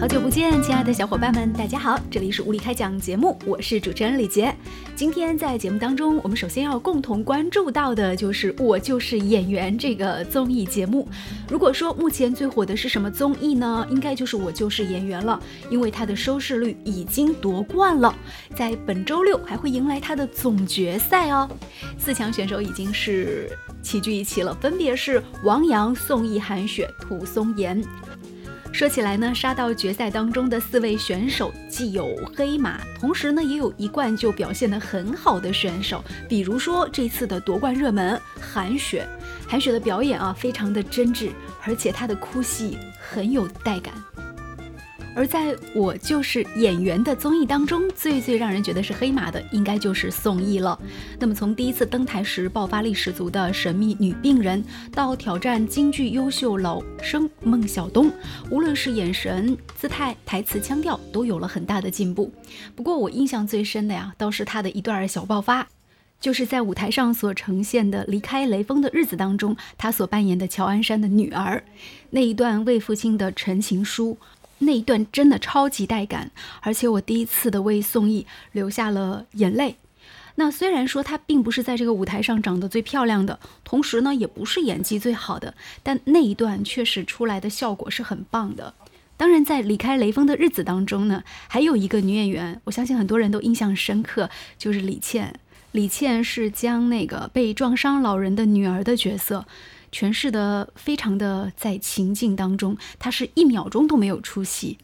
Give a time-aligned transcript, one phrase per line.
[0.00, 4.54] 好久不见，亲爱的小伙伴们，大家好，这里是物理开讲节目，我是主持人李杰。
[4.94, 11.08] 今天在节目当中，我们首先要共同关注到的就是《我就是演员》这个综艺节目。
[11.48, 13.84] 如果说目前最火的是什么综艺呢？
[13.90, 18.14] 应该就是《我就是演员》了，因为它的收视率已经夺冠了，
[18.54, 21.50] 在本周六还会迎来它的总决赛哦。
[21.98, 23.50] 四强选手已经是
[23.82, 27.82] 齐聚一起了，分别是王阳、宋轶、韩雪、涂松岩。
[28.72, 39.04] 说起来呢，杀到决赛当中的四位选手既有黑马，同时呢也有一贯就表现得很好的选手，比如说这次的夺冠热门韩雪。
[39.48, 41.30] 韩雪的表演啊，非常的真挚，
[41.64, 43.92] 而且她的哭戏很有带感。
[45.18, 50.80] 而在我就是演员的综艺当中，最最让人觉得是黑马的，应该就是宋轶了。
[51.18, 58.12] 那么从第一次登台时爆发力十足的神秘女病人，到挑战京剧优秀老生孟小冬，
[58.48, 62.32] 无论是眼神、姿态、台词、腔调，都有了很大的进步。
[62.76, 65.66] 不过我印象最深的呀，倒是她的一段小爆发，
[66.20, 71.64] 就是在舞台上所呈现的《离开雷锋的日子》当中，她所扮演的乔安山的女儿，
[72.10, 74.16] 那一段为父亲的陈情书。
[74.58, 79.76] 那一段真的超级带感，而且我第一次的为宋轶流下了眼泪。
[80.36, 88.74] 那虽然说她并不是在这个舞台上长得最漂亮的，同时呢也不是演技最好的，但那一段确实出来的效果是很棒的。
[89.16, 95.34] 当然，在离开雷锋的日子当中呢，还有一个女演员，我相信很多人都印象深刻，就是李倩。
[95.72, 99.44] 李倩是将那个被撞伤老人的女儿的角色。
[99.92, 104.78] 诠释的非常的在情境当中，他是一秒钟都没有出戏。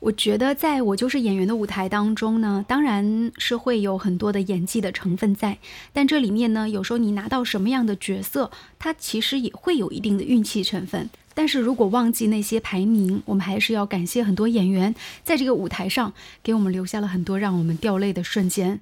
[0.00, 5.56] 我觉得在我就是演员的舞台当中呢，当然是会有很多的演技的成分在，
[5.94, 11.08] 但这里面呢，有时候你拿到什么样的角色，它其实也会有一定的运气成分。
[11.32, 16.12] 但是如果忘记那些排名，我们还是要感谢很多演员在这个舞台上
[16.42, 18.80] 给我们留下了很多让我们掉泪的瞬间。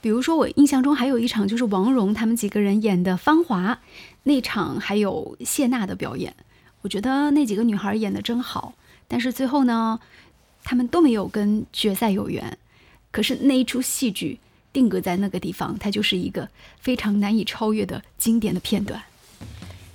[0.00, 3.74] 比如说，我印象中还有一场就是王蓉他们几个人演的《芳华》
[4.22, 6.34] 那场，还有谢娜的表演，
[6.82, 8.74] 我觉得那几个女孩演的真好。
[9.08, 9.98] 但是最后呢，
[10.62, 12.56] 他们都没有跟决赛有缘。
[13.10, 14.38] 可是那一出戏剧
[14.72, 16.48] 定格在那个地方，它就是一个
[16.78, 19.02] 非常难以超越的经典的片段。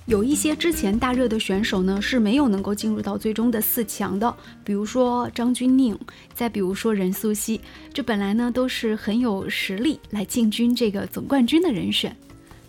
[0.06, 5.96] 有一些之前大热的选手呢是没有能够进入到最终的四强的，比如说张钧甯，
[6.34, 7.60] 再比如说任素汐，
[7.94, 12.14] 这本来呢都是很有实力来进军这个总冠军的人选，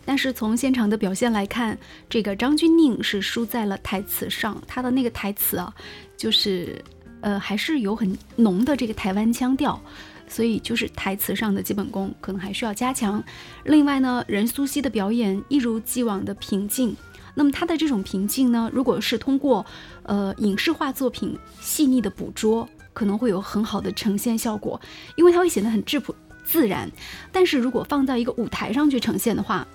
[0.05, 1.75] 但是从现场的表现来看，
[2.07, 5.73] 这个张钧甯是输在了台词上，他的那个台词啊，
[6.15, 6.79] 就是
[7.21, 9.81] 呃还是有很浓的这个台湾腔调，
[10.27, 13.21] 所以就是台词上的基本功可能还需要加强。
[13.63, 16.95] 另外呢，任素汐的表演一如既往的平静。
[17.35, 19.65] 那么他的这种平静呢，如果是通过，
[20.03, 24.79] 呃，影视化作品细腻的捕捉，可能会有很好的呈现效果，
[25.15, 26.91] 因为它会显得很质朴自然。
[27.31, 29.67] 但是如果放到一个舞台上去呈现的话，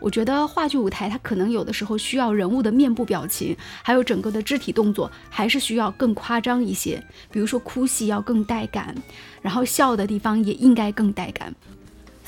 [0.00, 7.02] 我觉得话剧舞台它可能有的时候需要人物的面部表情，还有整个的肢体动作，还是需要更夸张一些。
[7.30, 8.94] 比如说哭戏要更带感，
[9.40, 11.54] 然后笑的地方也应该更带感。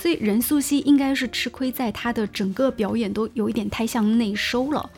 [0.01, 4.89] 所以任素汐应该是吃亏在她的整个表演都有一点太向内收了，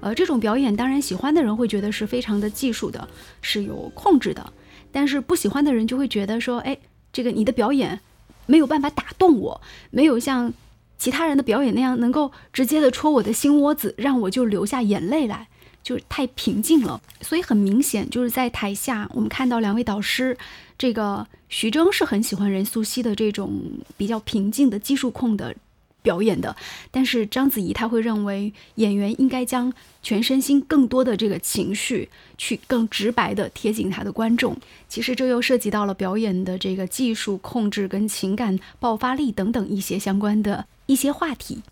[0.00, 3.08] 呃，这种表演当然喜欢的人会觉得是非常的技术的，
[3.40, 4.52] 是有控制的，
[4.92, 6.76] 但是不喜欢的人就会觉得说，哎，
[7.10, 7.98] 这个你的表演
[8.44, 10.52] 没有办法打动我，没有像
[10.98, 15.48] 其他人的表演那样能够直接的戳我的心窝子，让我就流下眼泪来，
[15.82, 17.00] 就是太平静了。
[17.22, 20.36] 所以很明显就是在台下我们看到两位导师。
[20.82, 23.62] 这个徐峥是很喜欢任素汐的这种
[23.96, 25.54] 比较平静的技术控的
[26.02, 26.56] 表演的，
[26.90, 29.72] 但是章子怡她会认为演员应该将
[30.02, 34.56] 全身心更多的这个情绪去更直白的贴近他的观众。
[34.88, 41.62] 其实这又涉及到了表演的这个技术控制跟情感爆发力等等一些相关的一些话题。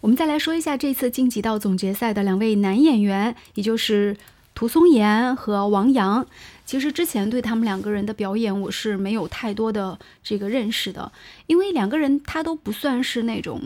[0.00, 4.16] 我们再来说一下这次晋级到总决赛的两位男演员，也就是
[4.56, 6.26] 涂松岩和王阳。
[6.64, 11.12] 其实之前对他们两个人的表演我是没有太多的这个认识的，
[11.46, 13.60] 因为两个人他都不算是那种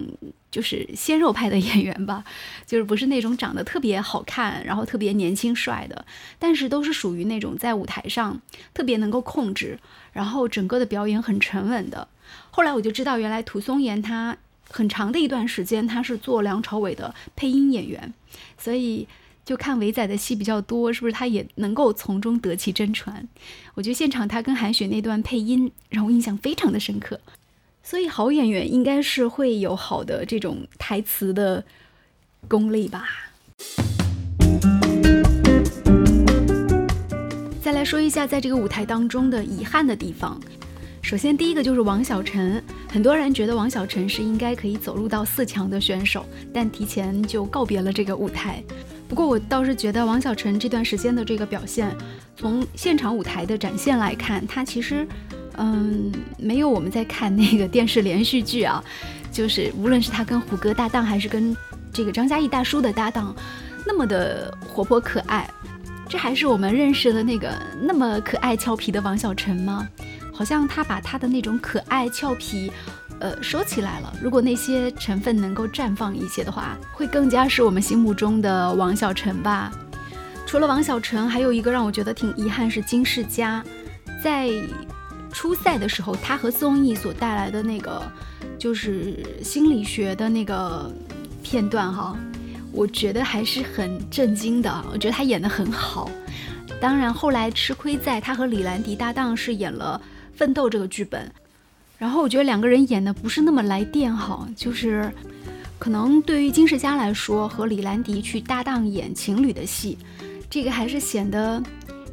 [0.50, 2.24] 就是鲜肉派的演员吧，
[2.66, 6.04] 就是不是那种长得特别好看，然后特别年轻帅的，
[6.40, 8.38] 但是都是属于那种在舞台上
[8.74, 9.78] 特别能够控制，
[10.12, 12.08] 然后整个的表演很沉稳的。
[12.50, 14.36] 后来我就知道，原来涂松岩他
[14.68, 18.12] 很长的一段时间他是做梁朝伟的配音演员，
[18.58, 19.06] 所以。
[19.44, 23.26] 就看伟仔的戏比较多，是不是他也能够从中得其真传？
[23.74, 27.18] 我觉得现场他跟韩雪那段配音让我印象非常的深刻。
[27.82, 31.64] 所以好演员应该是会有好的这种台词的
[32.46, 33.08] 功力吧。
[37.60, 40.40] 再来说一下在这个舞台当中的遗憾的地方。
[41.02, 48.62] 首先，第一个就是王小晨，很多人觉得王小晨是应该可以走入到四强的选手，但提前就告别了这个舞台。
[49.10, 51.92] 不过我倒是觉得王小晨这段时间的这个表现，
[52.36, 55.04] 从现场舞台的展现来看，他其实，
[55.56, 58.82] 嗯，没有我们在看那个电视连续剧啊，
[59.32, 61.56] 就是无论是他跟胡歌搭档，还是跟
[61.92, 63.34] 这个张嘉译大叔的搭档，
[63.84, 65.50] 那么的活泼可爱。
[66.08, 67.52] 这还是我们认识的那个
[67.82, 69.88] 那么可爱俏皮的王小晨吗？
[70.32, 72.70] 好像他把他的那种可爱俏皮，
[73.20, 74.12] 呃，收起来了。
[74.20, 79.70] 如果那些成分能够绽放一些的话，会更加是我们心目中的王小晨吧。
[80.46, 83.62] 除了王小晨，还有一个让我觉得挺遗憾是金世佳，
[84.22, 84.50] 在
[85.32, 88.02] 初赛的时候，他和宋轶所带来的那个
[88.58, 90.90] 就是心理学的那个
[91.42, 92.16] 片段哈，
[92.72, 94.84] 我觉得还是很震惊的。
[94.90, 96.10] 我觉得他演得很好。
[96.80, 100.00] 当然后来吃亏在他和李兰迪搭档是演了。
[100.34, 101.30] 奋斗这个剧本，
[102.00, 105.12] 然后我觉得两个人演的不是那么来电哈，就是
[105.78, 109.98] 可能对于金世佳来说，和李兰迪去搭档演情侣的戏，
[110.48, 111.62] 这个还是显得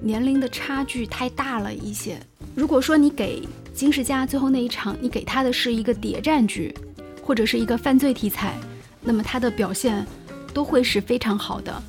[0.01, 2.19] 年龄的差距太大了一些。
[2.53, 6.75] 如果说你给金世佳最后那一场，你给他的是一个谍战剧，
[7.23, 8.55] 或者是一个犯罪题材，
[9.01, 10.05] 那么他的表现
[10.53, 11.81] 都会是非常好的。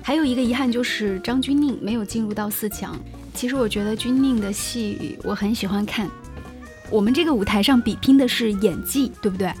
[0.00, 2.96] 还有一个遗憾就是张钧甯没有进入到四强。
[3.34, 6.08] 其实我觉得钧宁的戏我很喜欢看。
[6.94, 9.52] 我们这个舞台上比拼的是演技，对不对？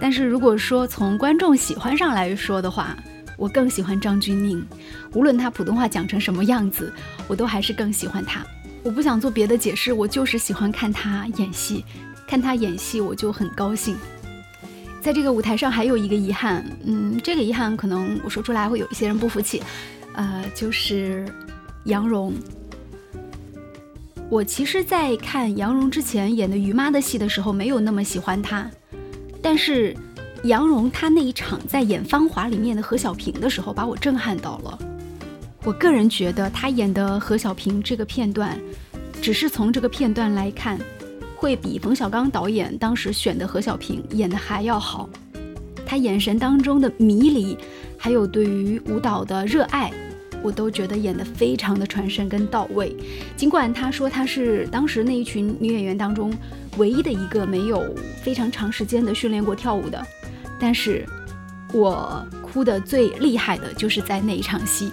[0.00, 2.96] 但是如果说从观众喜欢上来说的话，
[3.36, 4.64] 我更喜欢张钧甯。
[5.12, 6.90] 无论他普通话讲成什么样子，
[7.28, 8.42] 我都还是更喜欢他。
[8.82, 11.84] 我不想做别的解释，我就是喜欢看他演戏，
[12.26, 13.94] 看他演戏我就很高兴。
[15.02, 19.62] 在这个舞台上还有一个遗憾，嗯，这个遗憾可能我说出来会有一些人不服气，
[20.14, 21.26] 呃，就是
[21.84, 22.32] 杨蓉。
[24.32, 28.66] 我其实，在看杨蓉之前演的于妈的戏的时候，没有那么喜欢她。
[29.42, 29.94] 但是，
[30.44, 34.78] 杨蓉她那一场在演《芳华》里面的何小萍的时候，把我震撼到了。
[35.64, 38.58] 我个人觉得，她演的何小萍这个片段，
[39.20, 40.80] 只是从这个片段来看，
[41.36, 45.10] 会比冯小刚导演当时选的何小萍演的还要好。
[45.84, 47.54] 她眼神当中的迷离，
[47.98, 49.92] 还有对于舞蹈的热爱。
[50.42, 52.96] 我都觉得演得非常的传神跟到位，
[53.36, 56.32] 尽管他说他是当时那一群女演员当中
[56.76, 60.04] 唯一的一个没有非常长时间的训练过跳舞的，
[60.58, 61.06] 但是
[61.72, 64.90] 我哭的最厉害的就是在那一场戏，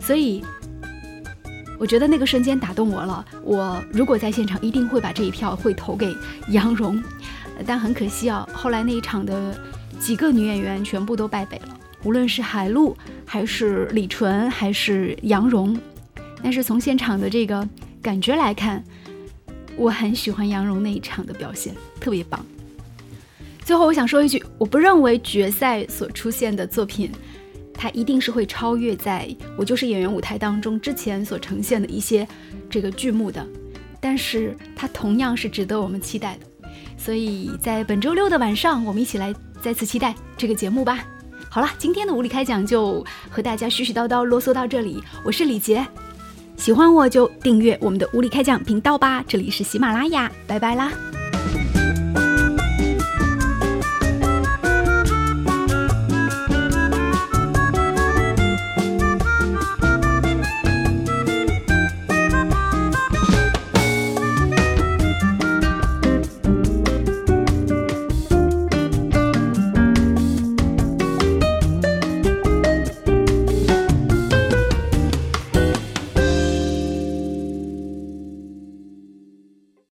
[0.00, 0.42] 所以
[1.78, 3.24] 我觉得那个瞬间打动我了。
[3.42, 6.14] 我如果在现场，一定会把这一票会投给
[6.48, 7.02] 杨蓉，
[7.64, 9.58] 但很可惜啊，后来那一场的
[9.98, 11.79] 几个女演员全部都败北了。
[12.02, 15.78] 无论是海陆，还是李纯，还是杨蓉，
[16.42, 17.68] 但是从现场的这个
[18.00, 18.82] 感觉来看，
[19.76, 22.44] 我很喜欢杨蓉那一场的表现，特别棒。
[23.62, 27.10] 最后我想说一句，我不认为决赛所出现的作品，
[27.74, 32.26] 它一定是会超越在我就是演员舞台当中之前所呈现的一些
[32.68, 33.46] 这个剧目的，
[34.00, 36.70] 但是它同样是值得我们期待的。
[36.96, 41.04] 所以在本周六的晚上，我们一起来再次期待这个节目吧。
[41.52, 45.02] 好了，今天的无理开讲就和大家絮絮叨叨啰嗦到这里。
[45.24, 45.84] 我是李杰，
[46.56, 49.24] 喜欢我就订阅我们的无理开讲频道吧。
[49.26, 50.92] 这里是喜马拉雅，拜拜啦。